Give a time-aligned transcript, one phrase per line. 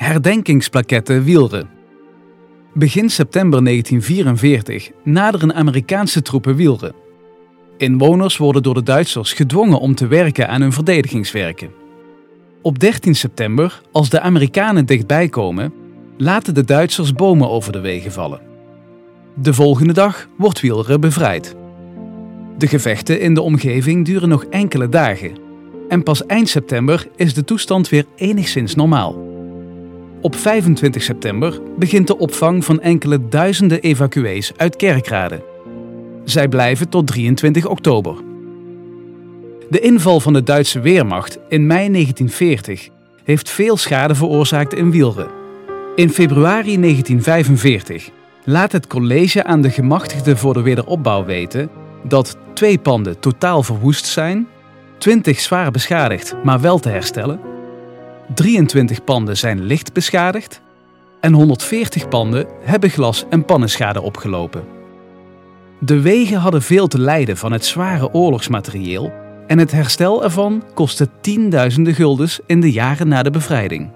[0.00, 1.66] herdenkingsplaketten Wielre.
[2.74, 6.94] Begin september 1944 naderen Amerikaanse troepen Wielre.
[7.76, 11.70] Inwoners worden door de Duitsers gedwongen om te werken aan hun verdedigingswerken.
[12.62, 15.72] Op 13 september, als de Amerikanen dichtbij komen,
[16.16, 18.40] laten de Duitsers bomen over de wegen vallen.
[19.34, 21.56] De volgende dag wordt Wielre bevrijd.
[22.58, 25.32] De gevechten in de omgeving duren nog enkele dagen
[25.88, 29.29] en pas eind september is de toestand weer enigszins normaal.
[30.22, 35.44] Op 25 september begint de opvang van enkele duizenden evacuees uit Kerkrade.
[36.24, 38.14] Zij blijven tot 23 oktober.
[39.70, 42.88] De inval van de Duitse Weermacht in mei 1940
[43.24, 45.28] heeft veel schade veroorzaakt in Wielre.
[45.96, 48.10] In februari 1945
[48.44, 51.70] laat het college aan de gemachtigden voor de wederopbouw weten
[52.04, 54.48] dat twee panden totaal verwoest zijn,
[54.98, 57.40] 20 zwaar beschadigd, maar wel te herstellen,
[58.34, 60.60] 23 panden zijn licht beschadigd
[61.20, 64.64] en 140 panden hebben glas- en pannenschade opgelopen.
[65.78, 69.12] De wegen hadden veel te lijden van het zware oorlogsmaterieel
[69.46, 73.90] en het herstel ervan kostte tienduizenden guldens in de jaren na de bevrijding.